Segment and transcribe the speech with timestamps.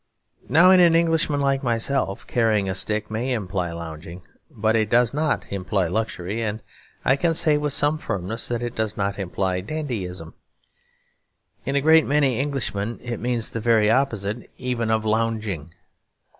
[0.49, 5.13] Now, in an Englishman like myself, carrying a stick may imply lounging, but it does
[5.13, 6.63] not imply luxury, and
[7.05, 10.33] I can say with some firmness that it does not imply dandyism.
[11.65, 15.71] In a great many Englishmen it means the very opposite even of lounging.